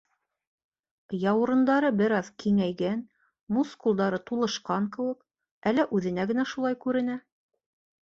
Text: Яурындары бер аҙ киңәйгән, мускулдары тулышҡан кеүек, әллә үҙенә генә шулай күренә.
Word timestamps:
Яурындары 1.23 1.91
бер 1.99 2.15
аҙ 2.21 2.31
киңәйгән, 2.45 3.05
мускулдары 3.59 4.23
тулышҡан 4.33 4.91
кеүек, 4.99 5.23
әллә 5.75 5.89
үҙенә 6.01 6.31
генә 6.35 6.51
шулай 6.55 6.85
күренә. 6.89 7.25